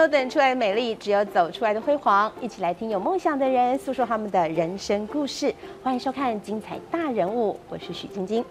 [0.00, 2.32] 有等出来的美丽，只有走出来的辉煌。
[2.40, 5.54] 一起来听有梦想的人诉说他们的人生故事。
[5.82, 8.42] 欢迎收看《精彩大人物》，我是许晶晶。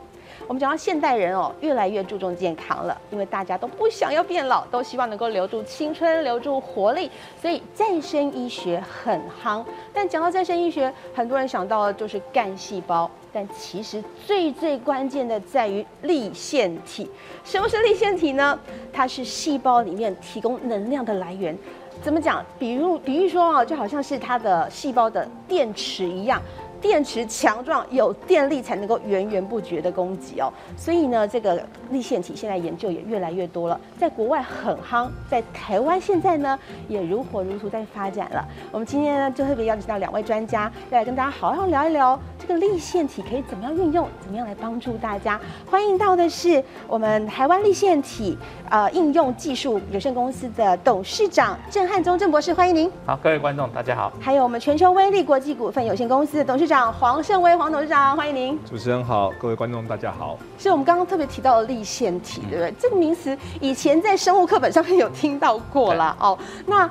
[0.50, 9.64] 我们讲到现代人哦，越来越注重健康了，因为大家都不想要变老，都希望能够留住青春，留住活力，所以再生医学很夯。
[9.94, 17.08] 但讲到再生医学，很多人想到的就是干细胞，但其实最最关键的在于立腺体。
[17.44, 18.60] 什么是立腺体呢？
[18.92, 21.56] 它是细胞里面提供能量的来源。
[22.02, 22.44] 怎么讲？
[22.58, 26.42] 比如，比喻说啊，就好像是它的细胞的电池一样。
[26.82, 30.52] 电池强壮，有电力才能够源源不绝的供给哦。
[30.78, 31.62] 所以呢，这个
[31.92, 38.46] 立线体现在研究也越来越多了，在国外很夯，在台湾现在呢也如火如荼在发展了。
[38.72, 45.40] 我们今天呢就特别邀请到两位专家，要来跟大家好好聊一聊这个立线体可以怎么样运用，怎么样来帮助大家。
[45.70, 48.38] 欢迎到的是我们台湾立线体
[48.70, 52.92] 呃应用技术有限公司的董事长郑汉忠郑博士，欢迎您。
[53.06, 54.12] 好，各位观众大家好。
[54.20, 58.60] 还有我们全球威力国际股份有限公司的董事长黄胜威黄董事长，欢迎您。
[58.64, 60.38] 主持人好，各位观众大家好。
[60.60, 62.72] 是我们刚刚特别提到的立腺体，对不对？
[62.80, 66.38] 这个名词以前在生物课本上面有听到过了哦。
[66.68, 66.88] 那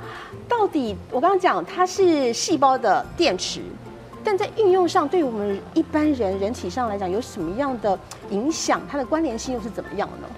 [0.48, 3.60] 到底我刚刚讲它是细胞的电池，
[4.24, 7.96] 但在运用上，对于我们一般人人体上来讲，有什么样的
[8.30, 8.80] 影响？
[8.90, 10.28] 它的关联性又是怎么样的呢？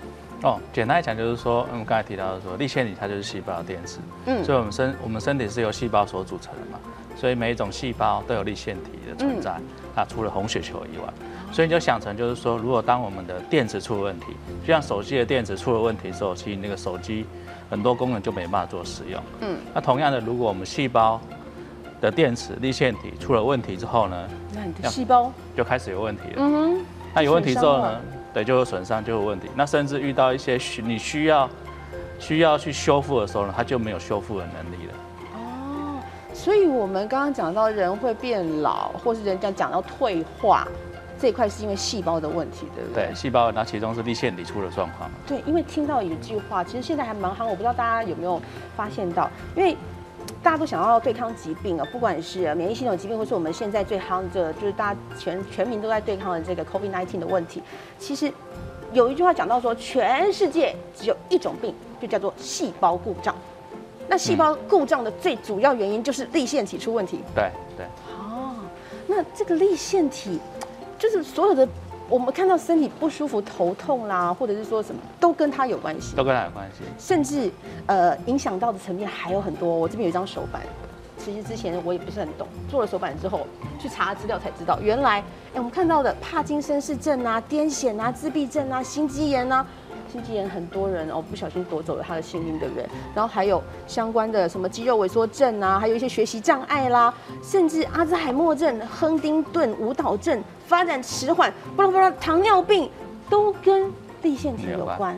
[0.42, 6.78] 哦，简单来讲就是说，嗯，刚才提到的说，立腺体它就是细胞的电池，嗯，所以我们身我们身体是由细胞所组成的嘛。
[7.20, 9.50] 所以每一种细胞都有立腺体的存在，
[9.94, 11.04] 啊，除了红血球以外，
[11.52, 14.28] 所以你就想成就是说，如果当我们的电池出了问题，
[14.62, 17.26] 就像手机的电池出了问题之后，其实那个手机
[17.68, 19.22] 很多功能就没办法做使用。
[19.42, 21.20] 嗯，那同样的，如果我们细胞
[22.00, 26.36] 的电池立腺体出了问题之后呢，那你的细胞就开始有问题了。
[26.36, 26.84] 嗯哼，
[27.14, 28.00] 那有问题之后呢，
[28.32, 29.46] 对，就有损伤，就有问题。
[29.54, 31.46] 那甚至遇到一些需你需要
[32.18, 34.79] 需要去修复的时候呢，它就没有修复的能力了。
[36.42, 40.66] 所以，我们刚刚讲到人会变老，或是人家讲到退化
[41.20, 43.08] 这一块，是因为细胞的问题，对不对？
[43.08, 45.10] 对，细胞，那其中是立腺体出了状况。
[45.26, 48.40] 对，因为听到一句话，其实现在还蛮夯，我不知道大家有没有
[48.74, 49.76] 发现到，因为
[50.42, 57.62] 大家都想要对抗疾病啊，不管是免疫系统疾病，或是我们现在最夯的，就是大家全全民都在对抗的这个 COVID-19 的问题。
[57.98, 58.32] 其实
[58.94, 63.36] 有一句话讲到说，全世界只有一种病，就叫做细胞故障。
[64.10, 67.20] 那细胞故障的最主要原因就是立腺体出问题。
[67.32, 67.86] 对对。
[68.18, 68.56] 哦，
[69.06, 70.40] 那这个立腺体，
[70.98, 71.66] 就是所有的
[72.08, 76.16] 我们看到身体不舒服、头痛啦，或者是说什么，都跟它有关系。
[76.16, 76.82] 都跟它有关系。
[76.98, 77.48] 甚至
[77.86, 79.72] 呃，影响到的层面还有很多。
[79.72, 80.60] 我这边有一张手板，
[81.16, 83.46] 其实之前我也不是很懂，做了手板之后
[83.78, 89.64] 去查资料才知道，原来哎，我们看到的帕金森氏症啊、癫痫啊、自闭症啊、心肌炎啊。
[90.10, 92.84] 心肌炎很多人哦，不小心夺走了他的性命，对不对？
[93.14, 102.90] 然后还有相关的什么肌肉萎缩症啊，还有一些学习障碍啦，甚至阿兹海默症、亨丁顿舞蹈症、发展迟缓，不啦不啦，糖尿病
[103.28, 103.90] 都跟
[104.22, 105.16] 立腺体有关。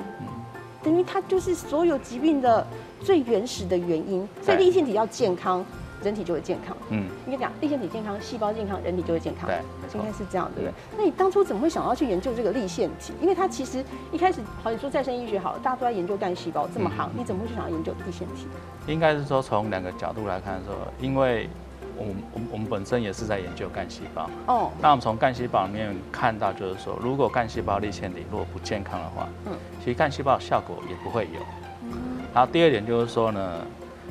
[0.83, 2.67] 等于它就是所有疾病的
[3.01, 5.65] 最原始的原因，所以立腺体要健康。
[6.03, 9.59] 人体就会健康，嗯，应该讲立腺体健康，细胞健康，人体就会健康，对，
[9.99, 10.75] 应该是这样，对不对？
[10.99, 13.13] 那你当初怎么会想要去研究这个立腺体？
[13.21, 18.47] 因为它其实一开始，好你说再生医学好，大家都在研究干细胞，这么行，你怎么会去想要研究立腺体？
[18.87, 21.49] 应该是说从两个角度来看，说，因为
[21.97, 31.41] 我们我们我们本身也是在研究干细胞，哦，那我们从干细胞里面看到，就是说，如果干细胞立腺体如果不健康的话，嗯，其实干细胞效果也不会有，
[31.83, 33.59] 嗯，然后第二点就是说呢。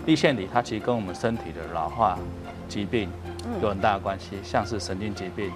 [0.06, 2.18] 立腺体它其实跟我们身体的老化
[2.68, 3.10] 疾病
[3.62, 5.52] 有很大的关系，像是神经疾病、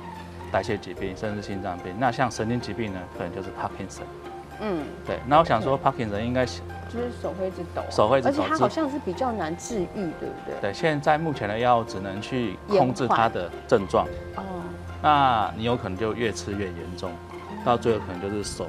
[0.52, 1.94] 代谢疾病，甚至心脏病。
[2.00, 4.04] 那像神经疾病呢，可能就是 Parkinson。
[4.62, 5.20] 嗯，对。
[5.28, 10.56] 那我想说，Parkinson 应该是就是手会一直抖，手会一直抖，而且它好像是比较难治愈，对不对？
[10.62, 14.08] 对，现在目前的药物只能去控制它的症状。
[14.36, 14.44] 哦。
[15.02, 17.12] 那你有可能就越吃越严重，
[17.66, 18.66] 到最后可能就是手。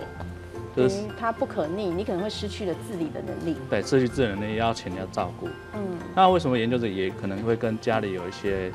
[0.76, 3.56] 就是它不可逆，你可能会失去了自理的能力。
[3.70, 5.48] 对，失去自理能力要请人家照顾。
[5.74, 5.80] 嗯，
[6.14, 8.70] 那为什么研究者也可能会跟家里有一些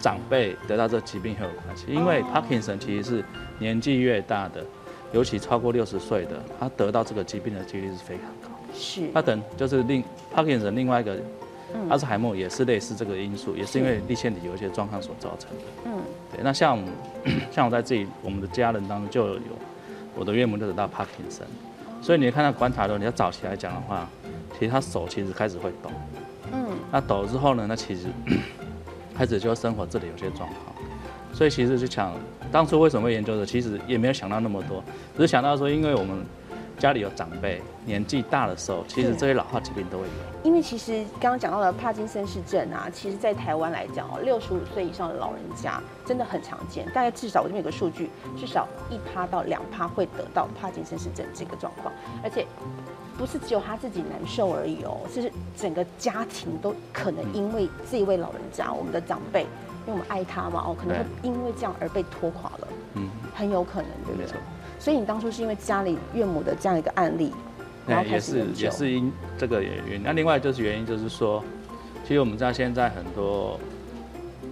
[0.00, 1.84] 长辈得到这疾病很有关系？
[1.88, 3.24] 因为 Parkinson 其实是
[3.58, 4.64] 年纪越大的，
[5.12, 8.56] 尤其超过六十岁的，他得到这个疾病的几率是非常高。
[8.72, 9.02] 是。
[9.12, 10.02] 那等就是另
[10.34, 11.18] Parkinson 另外一个
[11.90, 15.64] 阿兹海默也是类似这个因素，也是因为立腺体有一些状况所造成的。
[15.84, 16.00] 嗯，
[16.32, 16.40] 对。
[16.42, 16.82] 那像
[17.52, 19.40] 像我在自己我们的家人当中就有。
[20.18, 21.46] 我的岳母就得到帕金森，
[22.02, 24.08] 所以你看到观察的，你要早期来讲的话，
[24.58, 25.90] 其实他手其实开始会抖，
[26.52, 28.08] 嗯，那抖之后呢，那其实
[29.14, 30.74] 开始就生活这里有些状况，
[31.32, 32.12] 所以其实就想
[32.50, 34.82] 当初为什么会研究的，其实也没有想到那么多，
[35.16, 36.18] 只是想到说，因为我们
[36.78, 40.10] 家里有长辈年纪大的时候，其实这些老化疾病都会有。
[40.44, 48.08] 因为其实刚刚讲到的帕金森氏症啊，其实在台湾来讲哦，六十五岁以上的老人家真的很常见，大概至少我这边有个数据，
[48.38, 51.92] 至少一趴到两趴会得到帕金森氏症这个状况，
[52.22, 52.46] 而且
[53.18, 59.42] 不是只有他自己难受而已哦，是整个家庭都可能因为这一位老人家，我们的长辈，
[59.86, 64.40] 因为我们爱他嘛哦，可能会因为这样而被拖垮了，嗯，很有可能，对不对？
[64.78, 67.32] 所以你当初是因为家里岳母的这样一个案例，
[67.86, 70.02] 然后也是也是因这个原因。
[70.02, 71.42] 那另外就是原因就是说，
[72.06, 73.58] 其实我们知道现在很多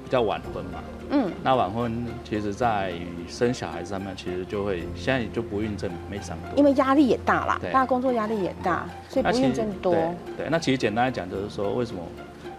[0.05, 2.93] 比较晚婚嘛，嗯，那晚婚其实在
[3.29, 9.93] 生小孩上面，其实就会现在就不孕症没上多，因为压力也大啦，大家工作压力也大，所以不孕症多。
[10.37, 12.03] 对，那其实简单来讲就是说，为什么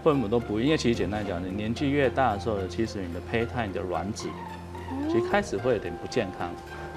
[0.04, 0.66] 父母都不孕？
[0.66, 4.30] 因为其实简单来讲，你年纪越大的时候，其实你的胚胎、你的卵子，
[5.10, 6.50] 其实开始会有点不健康。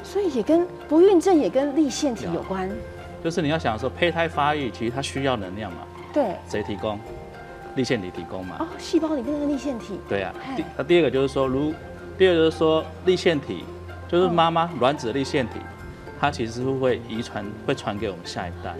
[0.02, 2.68] 所以也跟不孕症也跟立腺体有关，
[3.22, 5.78] 就是你要想说胚胎发育，其实它需要能量嘛。
[6.12, 6.34] 对。
[6.48, 6.98] 谁提供？
[7.76, 8.56] 立腺体提供嘛。
[8.58, 10.00] 哦，细胞里面那个立腺体。
[10.08, 10.34] 对啊。
[10.56, 11.72] 第那第二个就是说，如
[12.18, 13.64] 第二个就是说，立腺体
[14.08, 15.60] 就是妈妈卵子的立腺体，
[16.18, 18.74] 它其实是会遗传，会传给我们下一代。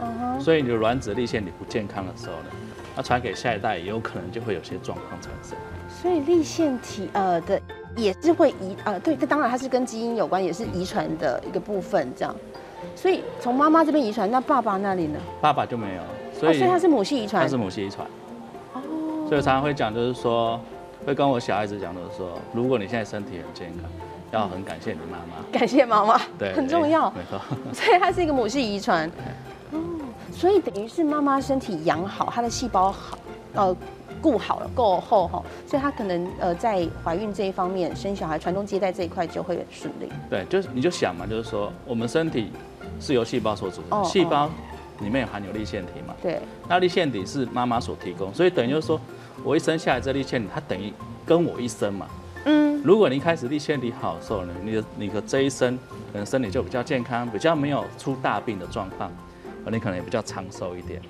[0.00, 0.38] 哦。
[0.40, 2.50] 所以你的卵子立腺体不健康的时候呢，
[2.96, 5.56] 那传给下一代也有可能就会有些状况产生。
[5.88, 7.60] 所以立腺体呃的。
[7.96, 12.34] 也是会遗呃，对，这当然它是跟基因有关，也是遗传的一个部分，这样。
[12.96, 15.18] 所以从妈妈这边遗传，那爸爸那里呢？
[15.40, 16.02] 爸爸就没有，
[16.32, 17.42] 所以所以他是母系遗传。
[17.42, 18.06] 他是母系遗传。
[18.74, 18.80] 哦。
[19.28, 20.58] 所以常常会讲，就是说，
[21.06, 23.90] 会跟我小孩子讲，就是说，如果你现在身体很健康，
[24.32, 25.58] 要很感谢你妈妈。
[25.58, 26.20] 感谢妈妈。
[26.38, 26.52] 对。
[26.54, 27.10] 很重要。
[27.10, 27.40] 没错。
[27.72, 29.10] 所以它是一个母系遗传。
[29.70, 29.78] 哦。
[30.32, 33.18] 所以等于是妈妈身体养好，她的细胞好，
[33.54, 33.76] 呃。
[34.22, 40.08] 顾好了，够厚哈，所以他可能呃在怀孕这一方面，生小孩、传宗接代这一块就会顺利。
[40.30, 42.52] 对，就是你就想嘛，就是说我们身体
[43.00, 44.48] 是由细胞所组成，细胞
[45.00, 46.14] 里面有含有立腺体嘛。
[46.22, 46.40] 对。
[46.68, 49.00] 那立腺体是妈妈所提供，所以等于就是说
[49.42, 50.92] 我一生下来这立腺体，它等于
[51.26, 52.06] 跟我一生嘛。
[52.44, 52.80] 嗯。
[52.84, 55.76] 如果你一开始立腺体好的时候呢，你的你的这一生
[56.12, 59.10] 可能身体就比较健康，比较没有出大病的状况，
[59.66, 61.00] 你可能也比较长寿一点。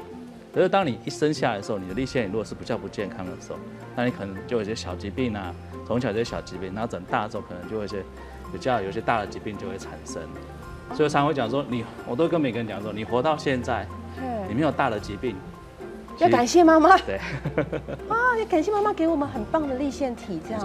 [0.54, 3.58] 可是当你一生下来的时候，你的立腺体如果是比较不健康的时候，
[3.96, 5.54] 那你可能就有些小疾病啊，
[5.86, 8.02] 从小这些小疾病，然后长大之后可能就会一些
[8.52, 10.20] 比较有些大的疾病就会产生。
[10.94, 13.86] 所以常会讲说，你我都跟每个人讲说，你活到现在，
[14.46, 15.34] 你没有大的疾病，
[16.18, 16.98] 要感谢妈妈。
[16.98, 17.16] 对。
[18.10, 20.60] 啊，要感谢妈妈给我们很棒的立腺体，这样。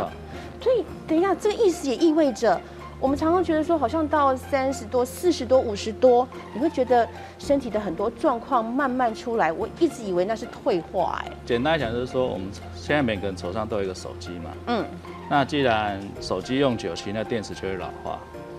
[0.61, 2.59] 所以等一下，这个意思也意味着。
[2.99, 7.07] 我们常常觉得说，好像到三十多、四十多、五十多，你会觉得
[7.37, 9.51] 身体的很多状况慢慢出来。
[9.51, 11.31] 我一直以为那是退化，哎。
[11.45, 14.51] 简单来讲，就是说我们现在每个人手上都有一个手机嘛。
[14.65, 14.85] 嗯。
[15.29, 18.17] 那既然手机用久，其实那电池就会老化，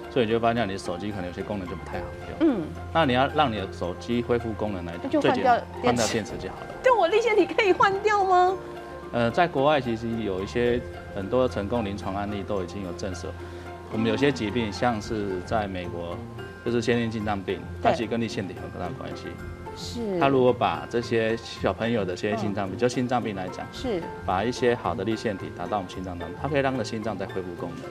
[0.08, 2.04] 所以你就发现你的手机可能有些功能就不太好
[2.40, 2.48] 用。
[2.48, 2.66] 嗯。
[2.94, 6.66] 那你要让你的手机恢复功能来，就换掉换掉电池就好了。
[6.80, 8.56] 对我立腺体可以换掉吗？
[9.10, 10.80] 呃，在国外其实有一些
[11.16, 13.26] 很多成功临床案例都已经有证实。
[13.90, 16.16] 我们有些疾病，像是在美国，
[16.64, 19.24] 就是先天心脏病，它其实跟立腺体有很大关系。
[19.76, 20.18] 是。
[20.20, 27.90] 他如果把这些小朋友的先天心脏病，就心脏病来讲，是把一些好的立腺体打到我们心脏当中，它可以让的心脏再恢复功能。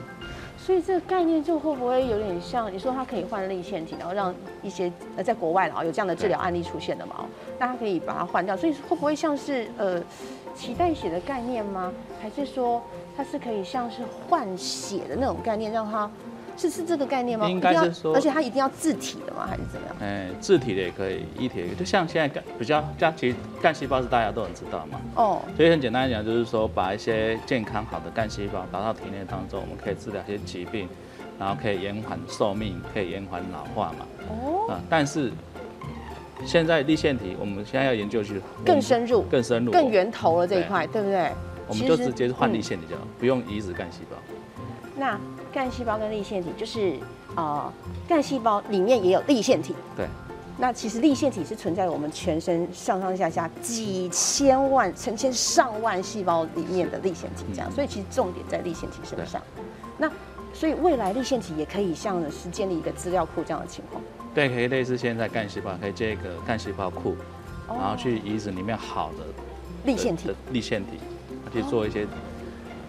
[0.56, 7.24] 所以这个概念就会不会有点像你说它可以换立腺体，然后让一些呃在国外啊有这样的治疗案例出现的嘛？
[7.58, 10.00] 那它可以把它换掉，所以会不会像是呃
[10.54, 11.92] 脐带血的概念吗？
[12.22, 12.80] 还是说？
[13.18, 13.96] 它是可以像是
[14.28, 16.08] 换血的那种概念，让它
[16.56, 17.50] 是是这个概念吗？
[17.50, 19.44] 应该是说，而且它一定要自体的吗？
[19.44, 19.96] 还是怎么样？
[20.00, 25.00] 哎，自体的也可以，一体的，就像现在干比较，像其实干细胞是大家都很知道嘛。
[25.16, 25.42] 哦。
[25.56, 30.88] 所以很简单来讲，就是说把一些健康好的干细胞打到体内当中，我们可以治疗一些疾病，
[31.40, 34.06] 然后可以延缓寿命，可以延缓老化嘛。
[34.30, 34.70] 哦。
[34.70, 35.32] 啊，但是
[36.46, 41.32] 现在立腺体，我们现在要研究去更深入、更深入、更源头了这一块，对不对？
[41.68, 44.16] 我们就直接是换立腺体就好，不用移植干细胞。
[44.96, 45.18] 那
[45.52, 46.96] 干细胞跟立腺体就是
[47.36, 47.72] 呃，
[48.08, 49.74] 干细胞里面也有立腺体。
[49.96, 50.06] 对。
[50.60, 57.70] 那其实立腺体是存在我们全身上上下下几千万、成千上万细胞里面的立腺体，这样。
[57.70, 59.40] 所以其实重点在立腺体身上。
[59.96, 60.10] 那
[60.52, 64.02] 所以未来立腺体也可以像是建立一个资料库这样的情况。
[64.34, 67.14] 对，可以类似现在干细胞，可以建一个干细胞库，
[67.68, 69.24] 然后去移植里面好的
[69.84, 70.30] 立腺体。
[70.50, 70.98] 立腺体。
[71.48, 72.06] 去做一些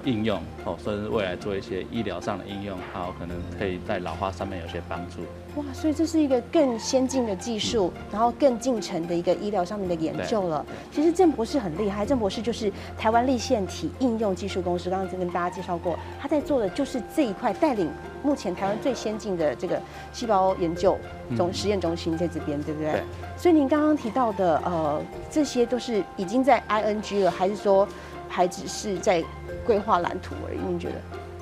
[0.06, 5.18] 应用哦，甚至未来做一些医疗上的应用，好，可能可以在老化上面有些帮助。
[5.56, 10.66] 哇，所以这是一个更先进的技术，然后更进程的一个医疗上面的研究了。
[10.92, 17.90] 其实郑博士很厉害，郑博士就是台湾立腺体应用技术公司，刚刚跟大家介绍过，他在做的就是这一块，带领
[18.24, 19.82] 目前台湾最先进的这个
[20.14, 20.98] 细胞研究
[21.36, 22.92] 中实验中心在这边，对不对？
[22.92, 23.04] 对。
[23.36, 25.02] 所以您刚刚提到的，呃，
[25.32, 27.88] 这些都是已经在 ING 了，还是说
[28.30, 29.24] 还只是在
[29.66, 30.60] 规划蓝图而已？
[30.72, 30.96] 你觉得？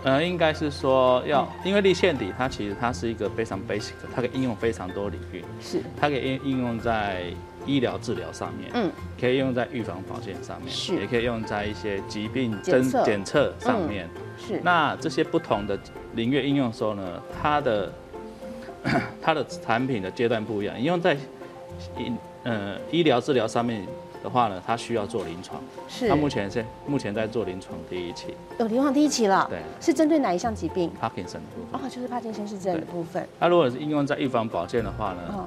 [0.04, 5.44] 呃，应该是说要，因为立腺体它其实它是一个非常 basic，它可以应用非常多领域。
[5.60, 5.82] 是。
[6.00, 7.24] 它可以应应用在
[7.66, 14.08] 医疗治疗上面，嗯，可以用在预防保健上面，是，也可以用在一些疾病检检测上面。
[14.38, 14.62] 是。
[14.64, 15.78] 那这些不同的
[16.14, 17.92] 领域应用的时候呢，它的
[19.22, 21.16] 它的产品的阶段不一样，应用在
[21.98, 22.14] 医
[22.44, 23.86] 呃医疗治疗上面。
[24.28, 26.10] 的话呢，他需要做临床，是。
[26.10, 29.48] 他目前是目前在做临床第一期，有临床第一期了。
[29.50, 30.92] 对，是针对哪一项疾病？
[31.00, 31.80] 帕金森的部分。
[31.80, 33.26] 哦，就是帕金森氏症的部分。
[33.40, 35.46] 那如果是应用在预防保健的话呢，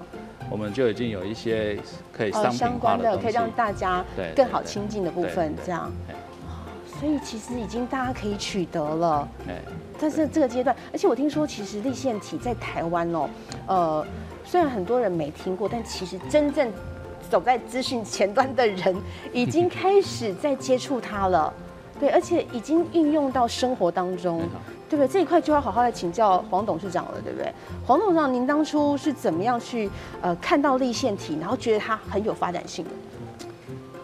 [0.50, 1.78] 我们就已经有一些
[2.10, 4.02] 可以商品化的可以让大家
[4.34, 5.92] 更好亲近的部分，这样。
[6.99, 9.28] 所以其实已经大家可以取得了。
[10.00, 13.28] 但是这个阶段，而且我听说，其实立腺体在台湾哦，
[13.66, 14.06] 呃，
[14.42, 16.72] 虽然很多人没听过，但其实真正。
[17.30, 18.94] 走在资讯前端的人
[19.32, 21.52] 已经开始在接触它了，
[22.00, 24.40] 对，而且已经运用到生活当中，
[24.88, 25.08] 对不对？
[25.08, 27.52] 这一块就要好好来请教黄董事长了，对不对？
[27.87, 29.88] 黄董事长，您当初是怎么样去
[30.20, 32.90] 呃看到立腺体，然后觉得它很有发展性的？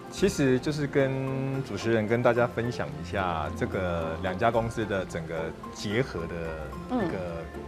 [0.08, 5.34] 其实就是跟主持人跟大家分享一下这个两家公司的整个
[5.74, 7.18] 结合的一个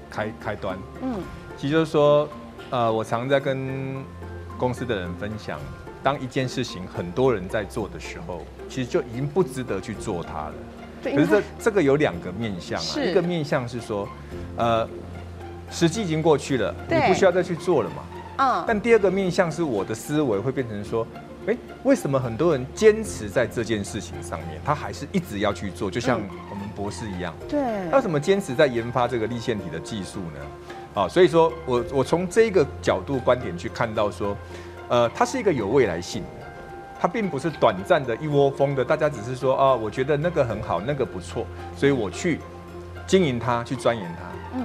[0.08, 0.78] 开开端。
[1.02, 1.20] 嗯，
[1.58, 2.28] 其实就是说，
[2.70, 4.04] 呃，我常在跟。
[4.58, 5.58] 公司的人分享，
[6.02, 10.54] 当一件事情很多人在做的时候，其实就已经不值得去做它了。
[11.02, 14.06] 可是这这个有两个面向啊，一个面向是说，
[14.56, 14.86] 呃，
[15.70, 18.02] 时机已经过去了，你不需要再去做了嘛。
[18.38, 18.64] 嗯。
[18.66, 21.06] 但第二个面向是我的思维会变成说，
[21.46, 25.88] 哎，为什么很多人坚持在这件事情上面，他还是一直要去做？
[25.88, 27.60] 就像我们博士一样，对。
[27.92, 30.40] 为什么坚持在研发这个立腺体的技术呢？
[30.98, 34.36] 啊，所以说我我从这个角度观点去看到说，
[34.88, 36.46] 呃，它是一个有未来性的，
[36.98, 42.40] 它并不是短暂的一窝蜂的，大家只是说啊，我觉得那个很好，那个不错，所以我去
[43.06, 44.58] 经营它，去钻研它。
[44.58, 44.64] 嗯，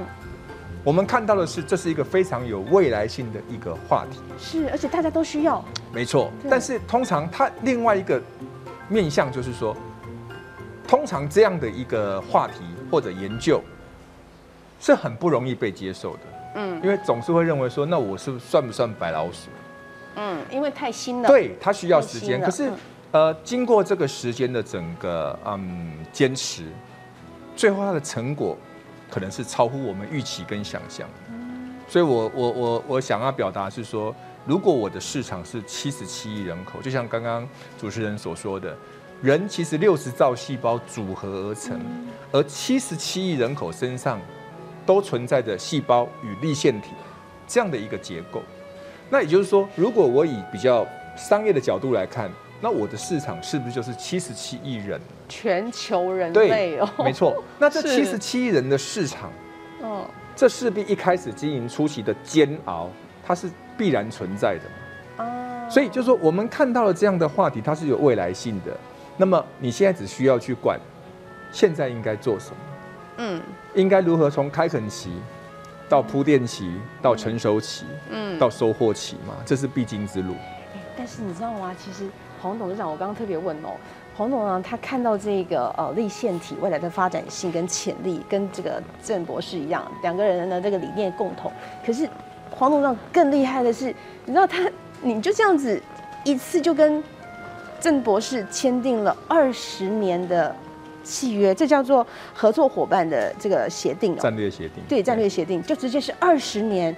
[0.83, 5.63] 我们看到的是这是一个非常有未来性的一个话题，是，而且大家都需要。
[5.93, 8.19] 没错，但是通常它另外一个
[8.87, 9.77] 面向就是说，
[10.87, 13.61] 通常这样的一个话题或者研究。
[14.83, 16.19] 是很不容易被接受的，
[16.55, 19.47] 嗯，因为总是会认为说，那我是算不算白老鼠？
[20.17, 22.41] 嗯，因为太新了，对，它需要时间。
[22.41, 22.69] 可是，
[23.11, 26.65] 呃，经过这个时间的整个嗯坚持，
[27.55, 28.57] 最后它的成果
[29.09, 31.07] 可能是超乎我们预期跟想象。
[31.29, 34.13] 嗯，所以我我我我想要表达是说，
[34.45, 37.47] 如果我的市场是七十七亿人口，就像刚刚
[37.79, 38.75] 主持人所说的，
[39.21, 41.79] 人其实六十兆细胞组合而成，
[42.33, 44.19] 而七十七亿人口身上。
[44.85, 46.91] 都存在着细胞与立腺体
[47.47, 48.41] 这样的一个结构，
[49.09, 50.85] 那也就是说，如果我以比较
[51.15, 52.29] 商业的角度来看，
[52.61, 54.99] 那我的市场是不是就是七十七亿人？
[55.27, 57.43] 全球人类哦，没错。
[57.59, 59.31] 那这七十七亿人的市场，
[59.81, 62.89] 哦，这势必一开始经营初期的煎熬，
[63.25, 65.23] 它是必然存在的。
[65.23, 68.75] 哦，所以就是说，我们看到了这样的话题，它是有未来性的。
[69.17, 70.79] 那么你现在只需要去管，
[71.51, 72.57] 现在应该做什么？
[73.17, 73.41] 嗯，
[73.75, 75.11] 应该如何从开垦期
[75.87, 80.35] 到铺垫期到成熟期，嗯，到收获期嘛，这是必经之路。
[80.97, 81.75] 但是你知道吗？
[81.77, 82.09] 其实
[82.41, 83.71] 黄董事长，我刚刚特别问哦，
[84.15, 91.51] 黄董呢，他看到这个呃立腺体未来的发展性跟潜力，跟这个郑博士一样，两个人的这个理念共同。
[91.85, 92.09] 可是
[92.49, 93.93] 黄董事长更厉害的是，
[94.25, 94.69] 你知道他，
[95.01, 95.81] 你就这样子
[96.23, 97.03] 一次就跟
[97.79, 100.55] 郑博士签订了二十年的。
[101.03, 104.83] 契约，这叫做合作伙伴的这个协定哦，战略协定。
[104.87, 106.95] 对，战略协定就直接是二十年，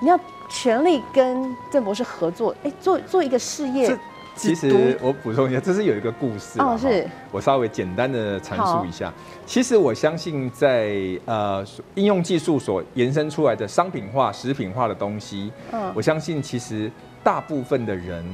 [0.00, 3.96] 你要全力跟郑博士合作，哎，做做一个事业。
[4.36, 9.12] 其实我补充一下，这是有一个故事哦，是我稍微简单的阐述一下。
[9.46, 16.90] 其实我相信，在呃应用技术所延伸出来的商品化、食品化的东西，嗯，我相信其实
[17.22, 18.24] 大部分的人。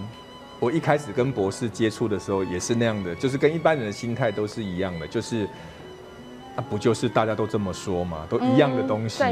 [0.61, 5.49] 我一开始跟博士接触的时候也是那样的，就是跟一般人的心态都是一样的，就是
[6.55, 9.31] 啊，不就是大家都这么说嘛，都一样的东西嘛，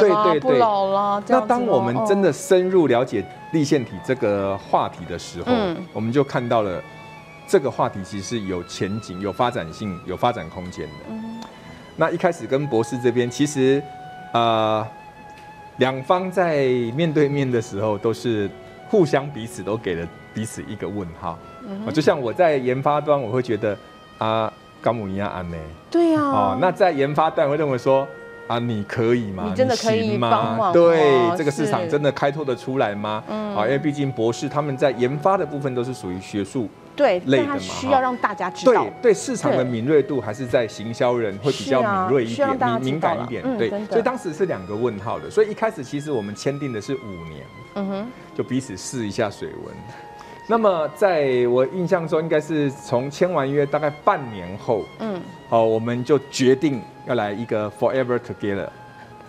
[0.00, 1.22] 对对对，老了。
[1.28, 5.52] 那当我们真的深入了解立腺体这个话题的时候，
[5.92, 6.82] 我们就看到了
[7.46, 10.92] 这个话题其实是有前景、有发展性、有发展空间的。
[11.10, 11.40] 嗯，
[11.94, 13.80] 那一开始跟博士这边，其实
[14.32, 14.84] 呃，
[15.76, 16.64] 两方在
[16.96, 18.50] 面对面的时候，都是
[18.88, 21.38] 互相彼此都给了彼此一个问号。
[21.66, 23.74] 嗯，就像我在研发端，我会觉得
[24.18, 24.52] 啊，
[24.82, 25.56] 高姆尼亚安呢。
[25.90, 26.20] 对呀。
[26.20, 28.06] 哦，那在研发端会认为说。
[28.48, 29.42] 啊，你可以吗？
[29.48, 30.70] 你真的可以吗？
[30.72, 33.20] 对，这个市场真的开拓的出来吗？
[33.26, 38.84] 嗯，啊，因为毕竟博士他们在研发的部分都是属于学术对类的嘛，需要让大家知道。
[38.84, 43.42] 对对，市场的敏锐度还是在行销人会比较敏锐一点，敏敏感一点。
[43.58, 45.28] 对，所以当时是两个问号的。
[45.28, 49.74] 所以一开始其实我们签订的是五年，嗯哼，就彼此试一下水温。
[50.46, 58.68] 那么在我印象中，应该是从签完约大概半年后，嗯，好，我们就决定要来一个 forever together，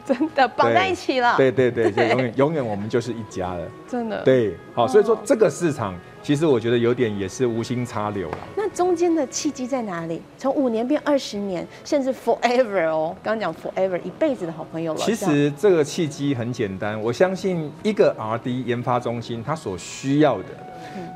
[0.05, 1.35] 真的绑在一起了。
[1.37, 3.67] 对对对，就 永远永远我们就是一家了。
[3.87, 4.21] 真的。
[4.23, 5.93] 对，好，所以说这个市场。
[6.23, 8.37] 其实我觉得有点也是无心插柳了。
[8.53, 10.21] 那中间的契机在哪里？
[10.37, 14.99] 从五年变二十年，甚至 forever 哦，刚刚讲 forever 一辈子的好朋友了。
[14.99, 20.45] 其实这个契机很简单，我相信一个 R&D 研发中心，它所需要的，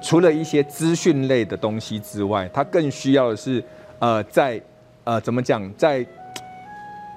[0.01, 3.63] 除了一些资讯类的东西之外，它更需要的是，
[3.99, 4.59] 呃，在
[5.03, 6.03] 呃怎么讲，在。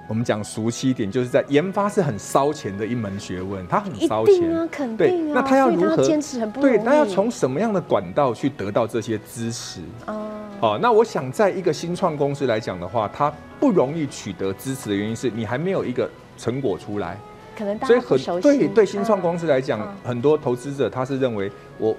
[0.07, 5.31] 我们讲熟悉一点，就是在研发是很烧钱的一门学问，它很烧钱啊，肯定啊。
[5.33, 6.77] 那他要如何坚持很不容易？
[6.77, 9.81] 对，他要从什么样的管道去得到这些知识？
[10.05, 10.29] 哦，
[10.61, 16.07] 哦，那我想在一个新创公司来讲的话，它不容易取得支持的原因是你还没有一个
[16.37, 17.17] 成果出来，
[17.57, 21.95] 可能所以很对对新创公司来讲，很多投资者他是认为我，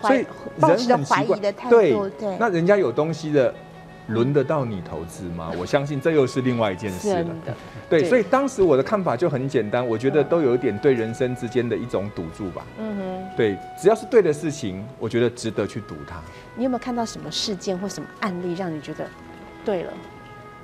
[0.00, 0.24] 所以
[0.86, 3.52] 人很怀疑的态度，对对，那人家有东西的。
[4.08, 5.50] 轮得到你投资吗？
[5.58, 7.26] 我相信这又是另外一件事了。
[7.88, 12.66] 对，所以当时我的看法就很简单，我觉得都有一点对人生之间的一种赌注吧。
[12.78, 16.20] 嗯哼，对，只要是对的事情，我觉得值得去赌它。
[16.56, 19.06] 你有没有看到什么事件或什么案例让你觉得
[19.64, 19.92] 对了？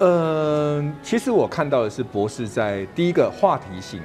[0.00, 4.00] 嗯，其实我看到的是博士在第一个话题性。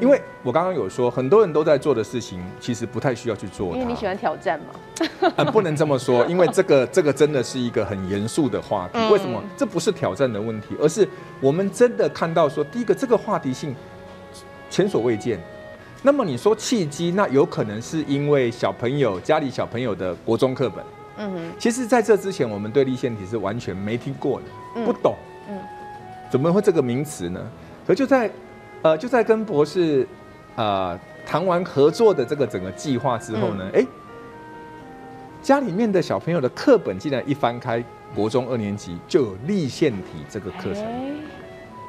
[0.00, 3.74] 因为我刚刚有说，很多人都在做的事情，其实不太需要去做。
[3.76, 5.10] 因为你喜欢挑战嘛？
[5.36, 8.98] 嗯， 不能这么说，因为这个 这个真的是一个很严肃的话题。
[9.10, 9.40] 为什么？
[9.56, 11.08] 这不是挑战的问题，而是
[11.40, 13.74] 我们真的看到说，第一个这个话题性
[14.68, 15.38] 前所未见。
[16.02, 20.84] 那么你说契机，那有可能是因为小朋友家里小朋友的国中课本。
[21.18, 21.52] 嗯哼。
[21.56, 25.14] 其实在这之前，我们对立腺体是完全没听过的，不懂。
[25.48, 25.56] 嗯。
[26.30, 27.40] 怎么会这个名词呢？
[27.86, 28.28] 可就在。
[28.84, 30.06] 呃，就在跟博士，
[30.56, 33.82] 呃，谈完合作的这个整个计划之后呢，哎，
[35.40, 37.82] 家里面的小朋友的课本竟然一翻开，
[38.14, 40.84] 国中二年级就有立腺体这个课程，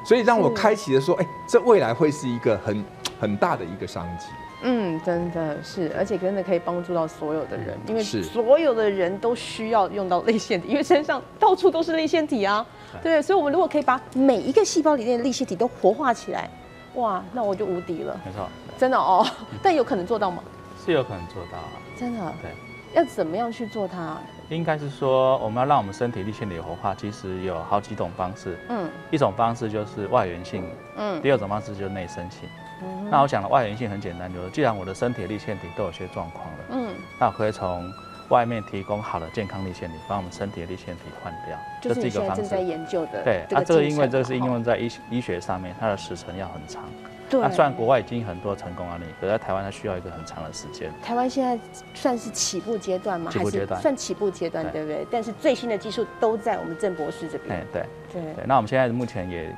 [0.06, 2.82] 所以让我开启了说，哎，这未来会是一个很
[3.20, 4.28] 很大的一个商机。
[4.62, 12.64] 嗯，真的是，而且真的可以帮助到所有的人，因为所有的人都需要用到泪腺体，因为身上到处都是泪腺体啊，
[13.02, 16.48] 对，所以我们如果可以把每一个细胞里面的泪腺体都活化起来。
[16.96, 18.18] 哇，那我就无敌了。
[18.24, 19.26] 没错，真的哦。
[19.62, 20.42] 但有可能做到吗？
[20.84, 21.72] 是有可能做到啊。
[21.98, 22.32] 真的？
[22.42, 22.50] 对。
[22.94, 24.16] 要怎么样去做它？
[24.48, 28.58] 应该是说，我们要让我们身体立腺体活化，其实有好几种方式。
[28.68, 28.88] 嗯。
[29.10, 30.64] 一种方式就是外源性。
[30.96, 31.20] 嗯。
[31.20, 32.48] 第二种方式就是内生性。
[32.82, 33.10] 嗯。
[33.10, 37.92] 那我想的外源性很简单，就是既然我的身体立腺体都有些状况了，嗯，那我可以从。
[38.28, 42.42] 外面提供好的健康立腺体，把我们身体的立腺体换掉，就是一个方式。
[42.42, 43.22] 正在研究的。
[43.22, 46.82] 对，啊，这个因为这个是应用在医医学上面，它的时程要很长。
[47.30, 47.40] 对。
[47.40, 50.92] 那虽然国外已经很多成功案例，可在台湾它需要一个很长的时间。
[51.02, 51.58] 台湾现在
[51.94, 53.30] 算是起步阶段吗？
[53.30, 53.80] 起步阶段。
[53.80, 55.06] 算起步阶段，对不对？
[55.10, 57.56] 但是最新的技术都在我们郑博士这边。
[57.56, 57.86] 哎，对。
[58.12, 58.44] 对。
[58.44, 59.54] 那我们现在目前也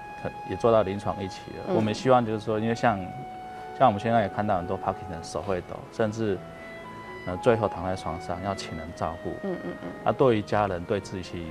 [0.50, 1.74] 也做到临床一期了。
[1.74, 2.98] 我们希望就是说，因为像
[3.78, 6.36] 像我们现在也看到很多 Parkinson 手会抖，甚至。
[7.26, 11.46] 那最后躺在床上要请人照顾，嗯嗯嗯，那对于家人对自己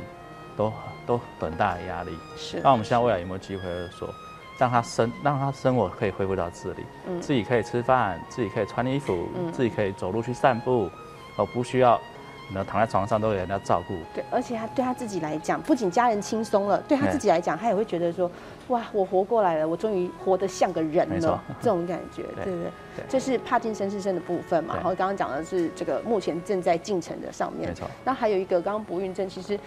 [0.56, 0.71] 都
[1.06, 2.17] 都很大的压力。
[2.36, 2.60] 是。
[2.63, 4.10] 那我们现在未来有没有机会说，
[4.58, 10.89] 让他生让他生活可以恢复到自理，嗯，自己可以吃饭，自己可以穿衣服，嗯，自己可以走路去散步，
[11.36, 11.99] 哦不需要。
[12.53, 18.32] 然后躺在床上都有人要照顾，对，而且他对他自己来讲，不仅家人轻松了，对他自己来讲，他也会觉得说，
[18.69, 22.71] 哇，我活过来了，我终于活得像个人了， 这种感觉，对不对？
[23.08, 24.75] 这是帕金森氏症的部分嘛？
[24.75, 27.88] 然后刚刚讲的是这个目前正在进程的上面，没错。
[28.03, 29.58] 那还有一个刚刚不孕症，其实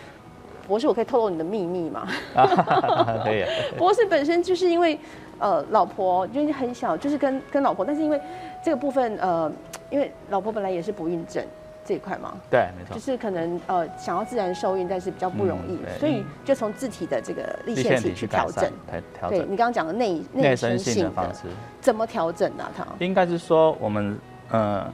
[0.69, 2.07] 博士，我可以透露你的秘密吗？
[3.25, 3.45] 可以。
[3.79, 4.99] 博士本身就是因为
[5.39, 8.21] 呃，老婆就是很小，就是跟跟老婆，但是因为
[8.63, 9.51] 这个部分呃，
[9.89, 11.43] 因为老婆本来也是不孕症。
[11.91, 12.37] 这一块吗？
[12.49, 18.71] 对，没错，就是可能呃想要自然受孕，但是比较不容易，所以就从自体的这个立腺体去调整，
[19.13, 19.31] 调整。
[19.31, 21.49] 对你刚刚讲的内内生性的方式，
[21.81, 22.65] 怎么调整呢？
[22.77, 24.17] 他应该是说我们
[24.53, 24.85] 嗯，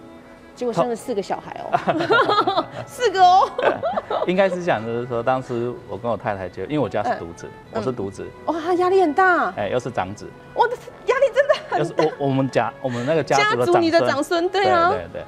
[0.54, 3.46] 结果生了四个小孩哦， 四个哦，
[4.26, 10.74] 应该是讲就是说，当时我跟我太太就因为我家是独子，我是独子，哇，他压力很大，哎，又是长子，我的
[11.08, 15.24] 压力真的很我我们家我们那个家族的你的长孙，对啊，对对，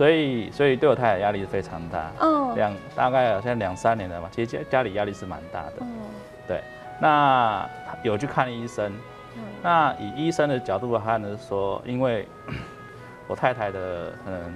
[0.00, 5.86] 所以所以对我太太压力是非常大，嗯，两大概好像两三年了嘛，其实家家里压力是蛮大的，嗯，
[6.48, 6.62] 对，
[6.98, 7.68] 那
[8.02, 8.90] 有去看医生，
[9.36, 12.26] 嗯那以医生的角度来看呢，说因为
[13.28, 14.54] 我太太的嗯。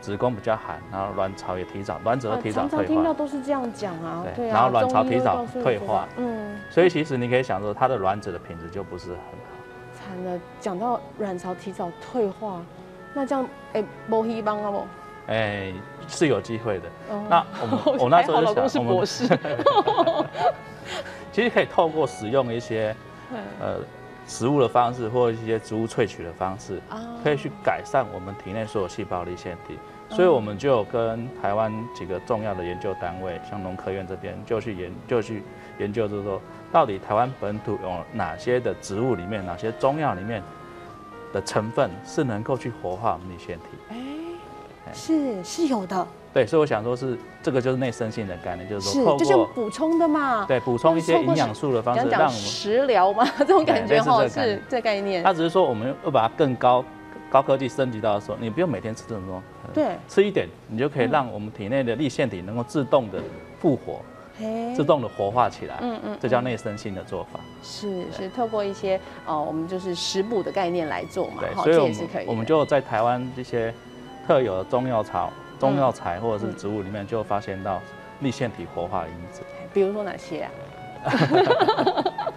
[0.00, 2.76] 子宫比较寒，然后卵巢也提早，卵子都提早退化。
[2.76, 4.54] 常常听到都是这样讲啊，对啊。
[4.54, 6.56] 然后卵巢提早退化，嗯。
[6.70, 9.26] 所以其实你可以想说，她的卵子的品质就不是很好。
[9.92, 12.62] 惨了，讲到卵巢提早退化，
[13.18, 14.86] 那这样哎，没希望了不？
[15.26, 15.72] 哎，
[16.06, 16.84] 是有机会的。
[17.28, 19.26] 那我们 我那时候就想，是博士。
[21.32, 22.94] 其实可以透过使用一些
[23.60, 23.80] 呃
[24.24, 26.80] 食物的方式，或一些植物萃取的方式，
[27.24, 29.76] 可以去改善我们体内所有细胞的腺体。
[30.10, 35.42] 所以我们就跟台湾几个重要的研究单位，像农科院这边，就去研就去
[35.80, 36.40] 研究，就是说，
[36.72, 40.42] 到底台湾本土有哪些的植物里面，哪些中药里面
[41.32, 43.94] 的成分是能够去活化我们的腺体？
[44.86, 46.06] 哎，是是有的。
[46.32, 50.44] 对，所以我想说，是这个就是内生性的概念，就是说，是就是补充的嘛。
[50.46, 55.22] 对，补充一些营养素的方式，让我们食疗嘛， 这种感觉哈，是这概念。
[55.22, 56.84] 他只是说，我们要把它更高。
[57.30, 59.42] 高科技升级到的时候，你不用每天吃这么多，
[59.74, 63.22] 对，吃一点，你就可以让我们体内的立腺体能够自动的
[63.60, 64.00] 复活，
[64.74, 67.40] 自动的活化起来，嗯嗯，这叫内生性的做法。
[67.62, 73.72] 是是，透过一些哦，我们就是食补的概念来做嘛，对，所以我们我们就在台湾这些
[74.26, 77.80] 特有的中药草、中药材或者是植物里面，就发现到
[78.20, 79.42] 立腺体活化因子。
[79.72, 80.50] 比如说哪些啊？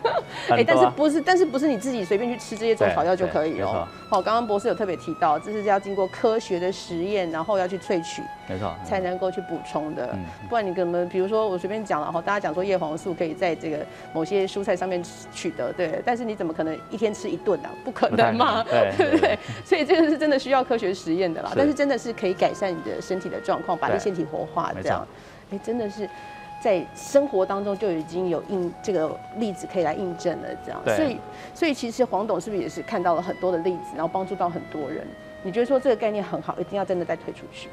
[0.49, 3.87] 哎，但是不是，但是不是你自己随便去吃这些中草药就可以哦。
[4.09, 10.17] 好，刚刚博士有特别提到，这是要经过科学的实验，然后要去萃取，没错，才能够去补充的。
[10.49, 17.69] 不然你可能，比如说我随便讲了哈，大家讲说叶黄素可以在这个某些蔬菜上面取得，对，但是你怎么可能一天吃一顿呢？
[17.83, 18.63] 不可能嘛，
[18.97, 19.37] 对不对？
[19.65, 21.51] 所以这个是真的需要科学实验的啦。
[21.55, 25.07] 但是真的是可以改善你的身体的状况，把那腺体活化这样。
[25.51, 26.09] 哎，真的是。
[26.61, 31.17] 在生活当中就已经有印这个例子可以来印证了，这样，所以
[31.55, 35.05] 所以其实黄董是不是也是看到了很多的例子，然后帮助到很多人？
[35.43, 37.67] 你觉得说这个概念很好，一定要真的再推出去？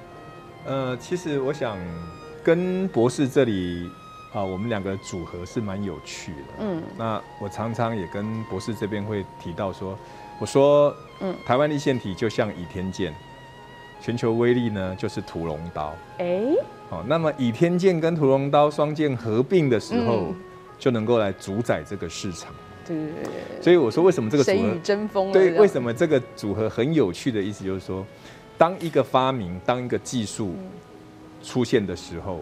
[0.64, 1.76] 呃，其实我想
[2.42, 3.90] 跟博士这里
[4.32, 6.38] 啊，我们两个组合是蛮有趣的。
[6.60, 9.98] 嗯，那我常常也跟博士这边会提到说，
[10.38, 13.14] 我说，嗯，台湾立腺体就像倚天剑，
[14.00, 15.94] 全球威力呢就是屠龙刀。
[16.18, 16.40] 哎。
[16.90, 20.32] 好，那么倚天剑跟屠龙刀双剑合并的时候，
[20.78, 22.50] 就能够来主宰这个市场。
[22.86, 22.96] 对，
[23.60, 25.30] 所以我说为什么这个组合争锋？
[25.30, 28.06] 对，为什么这个组合很有趣的意思就是说，
[28.56, 30.54] 当一个发明、当一个技术
[31.42, 32.40] 出现的时候，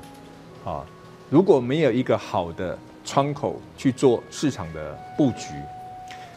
[0.65, 0.87] 啊，
[1.29, 5.49] 如果没有一个好的窗口去做市场的布局，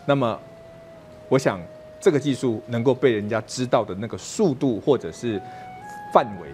[0.08, 0.40] 那么
[1.28, 1.62] 我想
[2.00, 5.42] 这个技术能够被人家知道的那个速度或者是
[6.14, 6.50] 范围。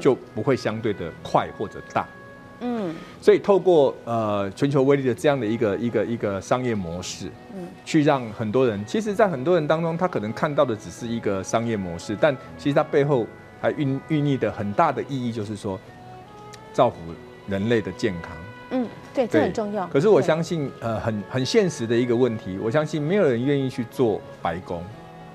[0.00, 2.04] 就不会相对的快或者大，
[2.58, 13.24] 嗯，所以透过呃全球威力的这样的一个一个一个商业模式，嗯，去让很多人，其实，在很多人当中，他可能看到的只是一个商业模式，但其实它背后
[13.60, 15.78] 还蕴蕴意的很大的意义，就是说
[16.72, 16.96] 造福
[17.46, 18.32] 人类的健康。
[18.72, 19.86] 嗯，对，这很重要。
[19.86, 24.82] 可是我相信，呃，很很现实的一个问题，我相信没有人愿意去做白工。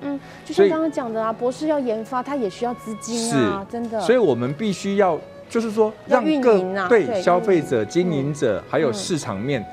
[0.03, 3.99] 嗯，就像刚刚讲的啊，博士要研发，他也需要资金啊，真的。
[4.01, 9.63] 所以我们必须要，就是说，让各对消费者、经营者还有市场面，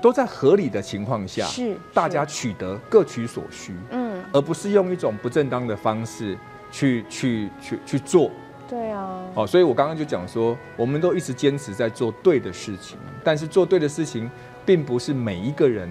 [0.00, 6.36] 都在合理的情况下，是大家取得各取所需，嗯，而不是用一种不正当的方式
[6.70, 8.30] 去去去去做。
[8.72, 9.22] 对啊。
[9.34, 14.30] 哦，所以我刚刚就讲说，我们都一直坚持在做对的事情，但是做对的事情，
[14.64, 15.86] 并不是每一个人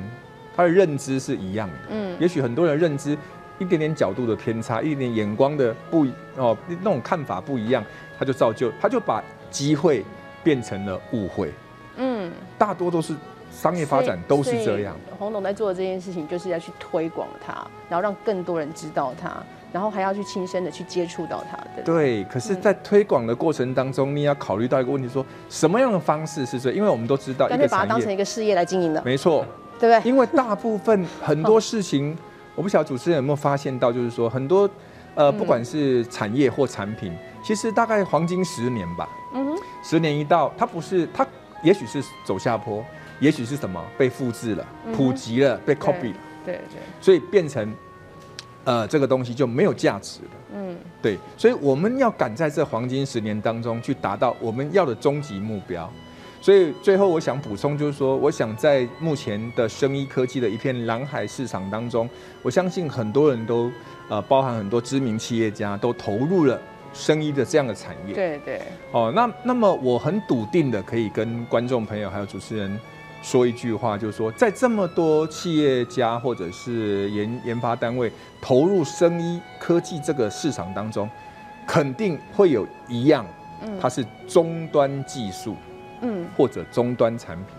[0.55, 1.75] 他的认知是一样的。
[1.91, 3.15] 嗯，也许很多人认知。
[3.59, 6.03] 一点点角度的偏差，一点点眼光的不
[6.35, 7.85] 哦，那种看法不一样，
[8.17, 10.03] 他就造就，他就把机会
[10.43, 11.53] 变成了误会。
[11.97, 13.13] 嗯，大多都是
[13.61, 14.95] 商业发展都是这样。
[15.19, 17.53] 洪总在做的这件事情，就是要去推广它，
[17.87, 19.31] 然后让更多人知道它，
[19.71, 21.83] 然后还要去亲身的去接触到它的。
[21.83, 26.73] 对，可是，在推广的过程当中，你要考虑到一个问题：说什么样的方式是最？
[26.73, 29.01] 因为我们都知道，干脆把它当成一个事业来经营的。
[29.05, 29.45] 没错，
[29.79, 30.09] 对不对？
[30.09, 32.17] 因为大部分 很多事情。
[32.53, 34.69] 我不晓得主持人有没有发现到，就是说很多，
[35.15, 39.07] 呃，不管是产业或产品，其实大概黄金十年吧。
[39.33, 39.57] 嗯哼。
[39.81, 41.25] 十年一到，它不是它，
[41.63, 42.83] 也许是走下坡，
[43.21, 46.17] 也许是什么被复制了、普及了、被 copy 了。
[46.43, 46.81] 对对。
[46.99, 47.73] 所以变成
[48.65, 50.31] 呃，这个东西就没有价值了。
[50.55, 55.89] 嗯，对，所以我们要赶在这黄金十年当中去达到我们要的终极目标。
[56.41, 62.09] 所以最后我想补充，就是说，我想在目前的生医科技的一片蓝海市场当中，
[62.41, 63.71] 我相信很多人都
[64.09, 66.59] 呃，包含很多知名企业家都投入了
[66.93, 68.13] 生医的这样的产业。
[68.15, 68.61] 对对。
[68.91, 72.79] 哦，那那么我很笃定的可以跟观众朋友还有主持人
[73.21, 81.09] 说一句话，就是说，在这么多企业家或者是研研发单位投入生医科技这个市场当中，
[81.67, 83.25] 肯定会有一样，
[83.79, 85.55] 它是终端技术。
[86.03, 87.55] 嗯，或者终端产品，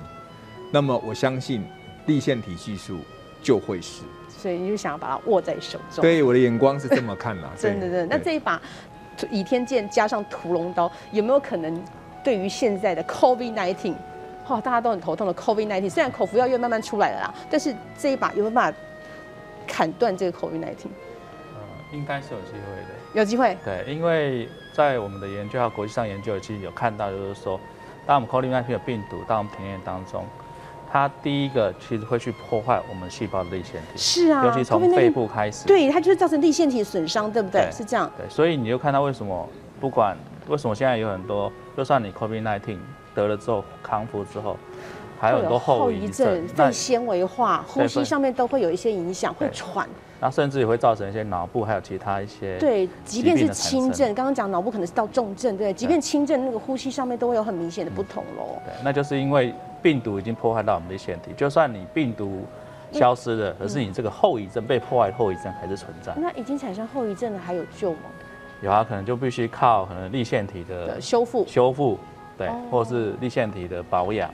[0.73, 1.65] 那么我相信
[2.07, 2.99] 立线体技术
[3.41, 6.03] 就会是，所以你就想要把它握在手中。
[6.03, 7.49] 对，我的眼光是这么看的。
[7.57, 8.07] 真的，真的。
[8.07, 8.61] 那这一把
[9.31, 11.81] 倚天剑加上屠龙刀，有没有可能
[12.25, 13.95] 对于现在的 COVID nineteen，
[14.53, 18.79] 哇，大家都很头痛的 COVID nineteen，虽然口服药又慢慢出来了啦，但是这一把有没有办法
[19.67, 20.93] 砍断这个 COVID nineteen？
[21.55, 21.61] 呃，
[21.93, 22.89] 应该是有机会的。
[23.15, 23.57] 有机会。
[23.65, 27.59] 对，因为在我们的研究和国际上研究，其实有看到，就是说。
[28.05, 30.25] 当我们 COVID-19 的病毒到我们体内当中，
[30.91, 37.71] 它第一个其实会去破坏我们细胞的立腺体，是啊，尤其从肺部开始，对，它就是造成立腺体损伤，对不对？
[37.71, 38.11] 是这样。
[38.19, 39.49] 对，所以你就看到为什么
[39.81, 40.17] 不管
[40.49, 42.77] 为什么现在有很多，就算你 COVID-19
[43.15, 44.57] 得了之后康复之后，
[45.19, 49.89] 还有很多后遗症，肺纤维化，呼吸上面都会有一些影响，会喘。
[50.21, 58.57] 那甚至也会造成一些脑部还有其他一些对，即便是轻症，刚刚讲脑部可能是到重症，对，即便轻症，那个呼吸上面都会有很明显的不同喽。
[58.65, 62.43] 对，那就是因为病毒已经破坏到我们的腺体，就算你病毒
[62.93, 66.13] 消失了，可是你这个后遗症被破坏的后遗症还是存在。
[66.17, 67.99] 那已经产生后遗症了还有救吗？
[68.61, 71.99] 有啊，可能就必须靠可能立腺体的修复修复，
[72.37, 74.33] 对，或者是立腺体的保养，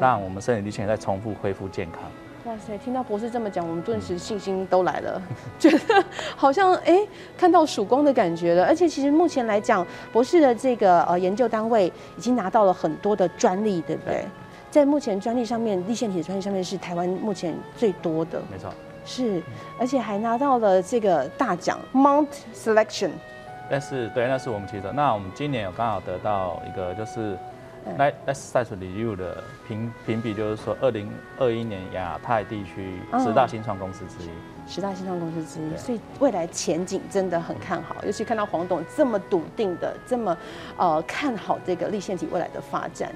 [0.00, 2.02] 让我们身体立腺再重复恢复健康。
[2.44, 2.78] 哇塞！
[2.78, 5.20] 听到博士这么讲，我们顿时信心都来了，
[5.58, 6.02] 觉得
[6.34, 6.98] 好像哎
[7.36, 8.64] 看到曙光的感觉了。
[8.64, 14.24] 而且其实目前来讲，博士的这个呃研究单位已经拿到了很多的专利，对不对？
[14.70, 18.40] 在目前专利上面，立腺体的专利上面是台湾目前最多的。
[18.50, 18.72] 没错，
[19.04, 19.42] 是，
[19.78, 23.10] 而且还拿到了这个大奖 Mount Selection。
[23.70, 27.36] 但是对，那是我们其实那我们今年有刚好得到一个就是。
[27.96, 34.30] 来来 Science Review 的评评比就是说，二零二一年亚太地区十大新创公司之一，
[34.70, 37.96] 十大新创公司之一，所以未来前景真的很看好。
[38.04, 40.36] 尤其看到黄董这么笃定的，这么
[40.76, 43.10] 呃看好这个立线体未来的发展。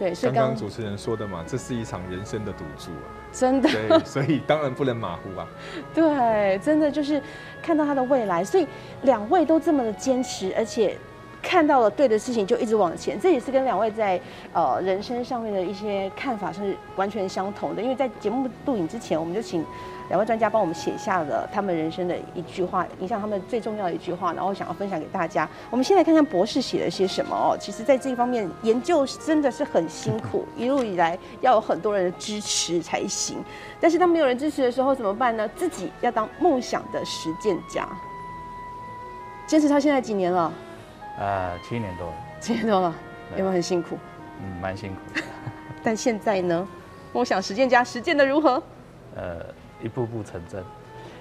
[0.00, 3.68] 对，刚刚主持人说的嘛，这是一场人生的赌注啊，真的。
[3.68, 5.46] 对， 所以当然不能马虎啊。
[5.94, 7.22] 对，真的就是
[7.62, 8.66] 看到他的未来，所以
[9.02, 10.96] 两位都这么的坚持，而且。
[11.42, 14.20] 看到了对的事情就一直往前，这也是跟两位在
[14.52, 17.80] 呃人生上面的一些看法是完全相同的。
[17.80, 19.64] 因为在节目录影之前，我们就请
[20.10, 25.48] 两位专家帮我们写下了他们人生的一句话，影响他们最重要的一句话，然后想要分享给大家。
[25.70, 27.56] 我们先来看看博士写了些什么哦。
[27.58, 33.38] 其实，在这一方面研究真的是很辛苦， 一路以来要有很多人的支持才行。
[33.80, 35.48] 但是当没有人支持的时候怎么办呢？
[35.56, 37.88] 自己要当梦想的实践家。
[39.46, 40.52] 坚持到现在几年了？
[41.18, 42.94] 呃，七年多了，七年多了，
[43.36, 43.96] 有没有很辛苦？
[44.42, 45.20] 嗯，蛮辛苦。
[45.84, 46.66] 但现在呢？
[47.12, 48.62] 梦想实践家实践的如何？
[49.16, 49.44] 呃，
[49.82, 50.64] 一步步成真，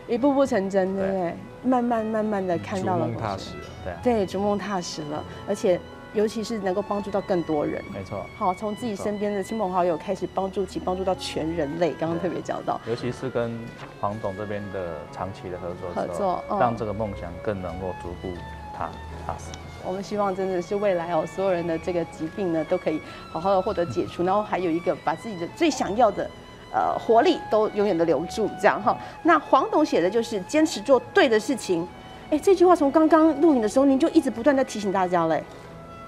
[0.07, 1.35] 一步步成真，对不对？
[1.63, 5.79] 慢慢慢慢的看到了，逐梦踏实，对，对，逐梦踏实了，而且
[6.13, 8.25] 尤其是能够帮助到更多人，没错。
[8.35, 11.93] 好，从自己身边的亲朋好友开始帮助起，帮助到全人类。
[11.99, 13.59] 刚刚特别讲到，尤其是跟
[14.01, 18.33] 黄董这边的长期的合作，合作，让这个梦想更能够逐步
[18.75, 18.89] 踏
[19.27, 19.51] 踏实。
[19.85, 22.99] 我们希望真的是未来哦，所有人的这个疾病呢都可以
[23.31, 26.29] 好好的获得解除，然后还有一个把自己的最想要的
[26.71, 28.97] 呃活力都永远的留住，这样哈。
[29.23, 31.87] 那黄董写的就是坚持做对的事情，
[32.29, 35.43] 哎，这句话从刚刚录影的时候您就一直不断在提醒大家嘞。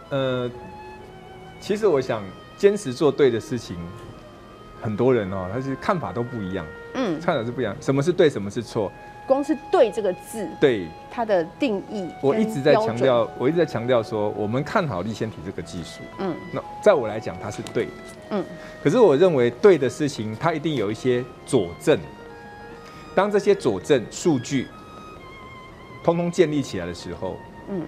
[0.09, 0.49] 呃，
[1.59, 2.23] 其实我想
[2.57, 3.77] 坚持做对的事情，
[4.81, 8.91] 很多人哦，他是看法都不一样，嗯，看法是不一样，什么是对，什么是错。
[9.31, 16.01] 光是“对”这个字，对它的定义，我一直在强调，我一直在强调说，我们看好立腺体这个技术。
[16.19, 17.91] 嗯，那在我来讲，它是对的。
[18.31, 18.45] 嗯，
[18.83, 21.97] 可是我认为对的事情，它一定有一些佐证。
[23.15, 24.67] 当这些佐证数据
[26.03, 27.37] 通通建立起来的时候，
[27.69, 27.81] 嗯，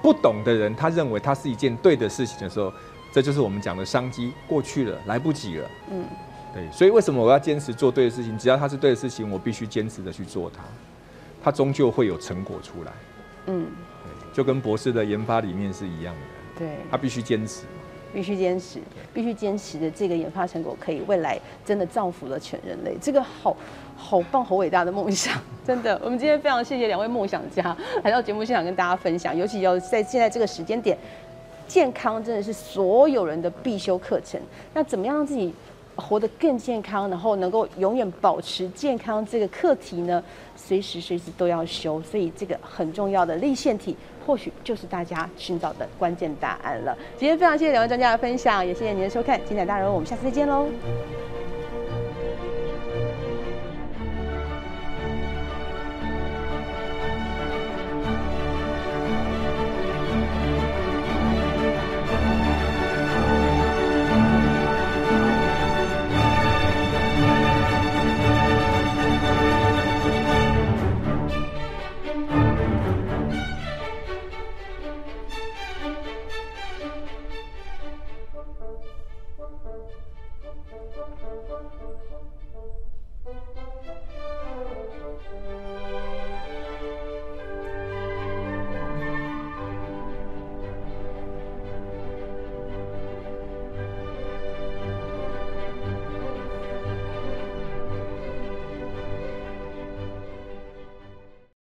[0.00, 2.72] 不懂的人他认为它是一件对的事情的时候，
[3.12, 5.70] 这就是我们讲的商机过去了，来不及了。
[5.90, 6.04] 嗯。
[6.52, 8.36] 对，所以为什么我要坚持做对的事情？
[8.36, 10.62] 只要它是对的事情，我必须坚持的去做它，
[11.42, 12.92] 它终究会有成果出来。
[13.46, 13.66] 嗯，
[14.02, 16.20] 对，就跟博士的研发理念是一样的。
[16.58, 17.62] 对，他必须坚持。
[18.12, 18.80] 必须坚持，
[19.14, 22.96] 必须坚持的这个研发成果，可以未来真的造福了全人类。
[23.00, 23.56] 这个好
[23.96, 25.96] 好棒、好伟大的梦想， 真的。
[26.02, 30.98] 我们今天非常谢谢两位梦想家来到节目现场跟大家分享，尤其要在现在这个时间点，
[31.68, 34.40] 健康真的是所有人的必修课程。
[34.74, 35.54] 那怎么样让自己？
[35.96, 40.22] 活得更健康，然后能够永远保持健康这个课题呢，
[40.56, 46.96] 随时随地都要修，所以这个很重要的立腺体，或许就是大家寻找的关键答案了。
[47.18, 50.66] 今天非常谢谢两位专家的分享，也谢谢您的收看《精彩大人物》，我们下次再见喽。